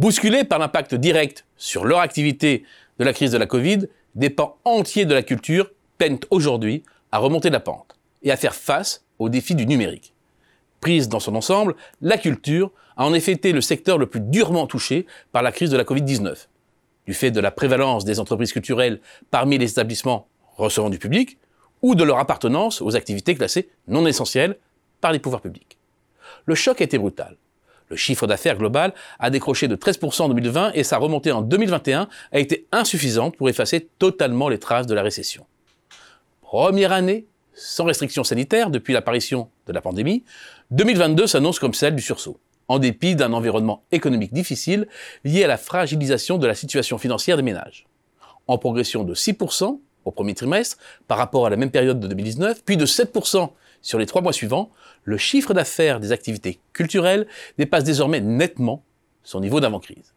[0.00, 2.64] Bousculés par l'impact direct sur leur activité
[2.98, 3.80] de la crise de la Covid,
[4.14, 8.54] des pans entiers de la culture peinent aujourd'hui à remonter la pente et à faire
[8.54, 10.14] face aux défis du numérique.
[10.80, 14.66] Prise dans son ensemble, la culture a en effet été le secteur le plus durement
[14.66, 16.46] touché par la crise de la Covid-19.
[17.04, 21.36] Du fait de la prévalence des entreprises culturelles parmi les établissements recevant du public,
[21.82, 24.56] ou de leur appartenance aux activités classées non essentielles
[25.02, 25.76] par les pouvoirs publics.
[26.46, 27.36] Le choc a été brutal.
[27.90, 32.08] Le chiffre d'affaires global a décroché de 13% en 2020 et sa remontée en 2021
[32.32, 35.44] a été insuffisante pour effacer totalement les traces de la récession.
[36.40, 40.24] Première année sans restrictions sanitaires depuis l'apparition de la pandémie,
[40.70, 44.86] 2022 s'annonce comme celle du sursaut, en dépit d'un environnement économique difficile
[45.24, 47.86] lié à la fragilisation de la situation financière des ménages.
[48.46, 50.78] En progression de 6% au premier trimestre
[51.08, 53.50] par rapport à la même période de 2019, puis de 7%
[53.82, 54.70] sur les trois mois suivants,
[55.04, 57.26] le chiffre d'affaires des activités culturelles
[57.58, 58.84] dépasse désormais nettement
[59.22, 60.14] son niveau d'avant-crise.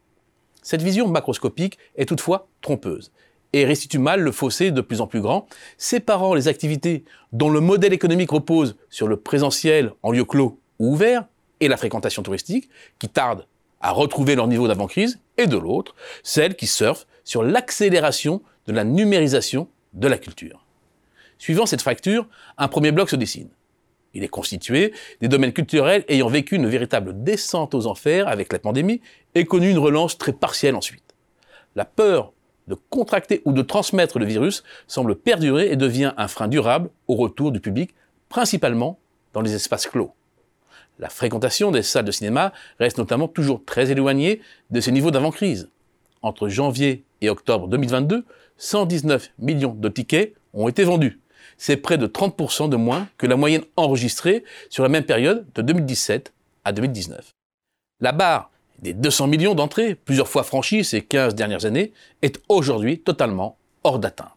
[0.62, 3.12] Cette vision macroscopique est toutefois trompeuse
[3.54, 5.48] et restitue mal le fossé de plus en plus grand,
[5.78, 10.94] séparant les activités dont le modèle économique repose sur le présentiel en lieu clos ou
[10.94, 11.26] ouvert
[11.60, 12.70] et la fréquentation touristique,
[13.00, 13.46] qui tarde
[13.80, 18.84] à retrouver leur niveau d'avant-crise, et de l'autre, celles qui surfent sur l'accélération de la
[18.84, 20.63] numérisation de la culture.
[21.38, 23.50] Suivant cette fracture, un premier bloc se dessine.
[24.14, 28.60] Il est constitué des domaines culturels ayant vécu une véritable descente aux enfers avec la
[28.60, 29.02] pandémie
[29.34, 31.16] et connu une relance très partielle ensuite.
[31.76, 32.34] La peur
[32.68, 37.16] de contracter ou de transmettre le virus semble perdurer et devient un frein durable au
[37.16, 37.94] retour du public,
[38.30, 39.00] principalement
[39.34, 40.14] dans les espaces clos.
[41.00, 45.70] La fréquentation des salles de cinéma reste notamment toujours très éloignée de ses niveaux d'avant-crise.
[46.22, 48.24] Entre janvier et octobre 2022,
[48.58, 51.20] 119 millions de tickets ont été vendus.
[51.58, 55.62] C'est près de 30% de moins que la moyenne enregistrée sur la même période de
[55.62, 56.34] 2017
[56.66, 57.32] à 2019.
[58.00, 63.00] La barre des 200 millions d'entrées, plusieurs fois franchies ces 15 dernières années, est aujourd'hui
[63.00, 64.30] totalement hors d'atteinte.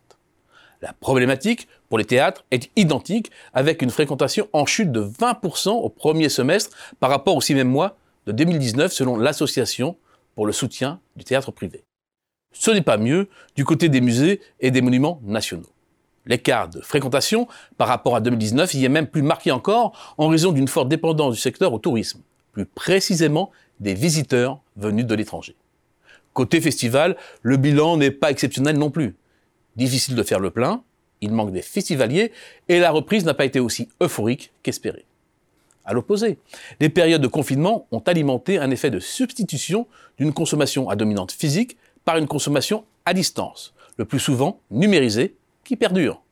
[0.82, 5.88] La problématique pour les théâtres est identique avec une fréquentation en chute de 20% au
[5.88, 9.96] premier semestre par rapport aux six mêmes mois de 2019 selon l'Association
[10.34, 11.84] pour le soutien du théâtre privé.
[12.52, 15.68] Ce n'est pas mieux du côté des musées et des monuments nationaux.
[16.26, 20.52] L'écart de fréquentation par rapport à 2019 y est même plus marqué encore en raison
[20.52, 22.20] d'une forte dépendance du secteur au tourisme,
[22.52, 23.50] plus précisément
[23.80, 25.54] des visiteurs venus de l'étranger.
[26.32, 29.16] Côté festival, le bilan n'est pas exceptionnel non plus.
[29.76, 30.82] Difficile de faire le plein,
[31.20, 32.32] il manque des festivaliers
[32.68, 35.06] et la reprise n'a pas été aussi euphorique qu'espéré.
[35.84, 36.38] À l'opposé,
[36.80, 39.86] les périodes de confinement ont alimenté un effet de substitution
[40.18, 45.76] d'une consommation à dominante physique par une consommation à distance, le plus souvent numérisée, qui
[45.76, 46.22] perdure.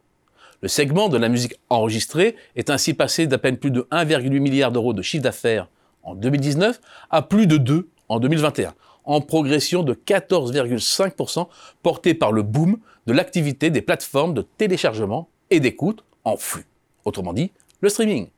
[0.62, 4.72] Le segment de la musique enregistrée est ainsi passé d'à peine plus de 1,8 milliard
[4.72, 5.69] d'euros de chiffre d'affaires
[6.03, 6.81] en 2019
[7.11, 8.75] à plus de 2 en 2021,
[9.05, 11.49] en progression de 14,5%
[11.83, 16.67] porté par le boom de l'activité des plateformes de téléchargement et d'écoute en flux.
[17.05, 17.50] Autrement dit,
[17.81, 18.28] le streaming.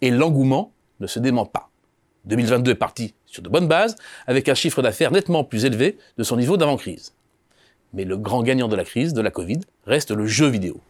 [0.00, 1.70] Et l'engouement ne se dément pas.
[2.24, 6.24] 2022 est parti sur de bonnes bases, avec un chiffre d'affaires nettement plus élevé de
[6.24, 7.14] son niveau d'avant-crise.
[7.92, 10.80] Mais le grand gagnant de la crise, de la Covid, reste le jeu vidéo.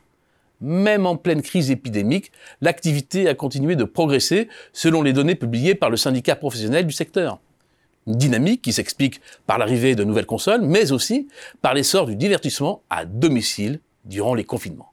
[0.60, 5.90] Même en pleine crise épidémique, l'activité a continué de progresser selon les données publiées par
[5.90, 7.38] le syndicat professionnel du secteur.
[8.08, 11.28] Une dynamique qui s'explique par l'arrivée de nouvelles consoles, mais aussi
[11.62, 14.92] par l'essor du divertissement à domicile durant les confinements.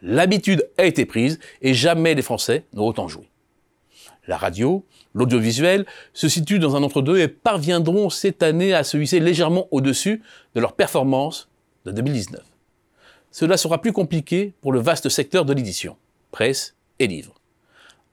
[0.00, 3.28] L'habitude a été prise et jamais les Français n'ont autant joué.
[4.28, 4.84] La radio,
[5.14, 10.22] l'audiovisuel se situent dans un entre-deux et parviendront cette année à se hisser légèrement au-dessus
[10.54, 11.48] de leur performance
[11.84, 12.40] de 2019.
[13.32, 15.96] Cela sera plus compliqué pour le vaste secteur de l'édition,
[16.30, 17.34] presse et livres.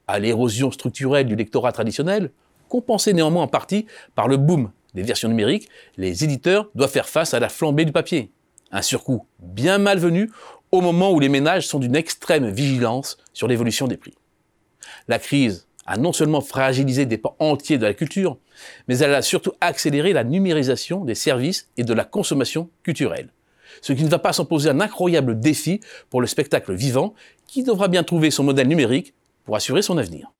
[0.08, 2.30] À l'érosion structurelle du lectorat traditionnel,
[2.68, 7.34] compensée néanmoins en partie par le boom des versions numériques, les éditeurs doivent faire face
[7.34, 8.32] à la flambée du papier.
[8.72, 10.30] Un surcoût bien malvenu
[10.72, 14.14] au moment où les ménages sont d'une extrême vigilance sur l'évolution des prix.
[15.06, 18.38] La crise a non seulement fragilisé des pans entiers de la culture,
[18.86, 23.30] mais elle a surtout accéléré la numérisation des services et de la consommation culturelle.
[23.82, 27.14] Ce qui ne va pas s'en poser un incroyable défi pour le spectacle vivant
[27.48, 29.14] qui devra bien trouver son modèle numérique
[29.44, 30.30] pour assurer son avenir.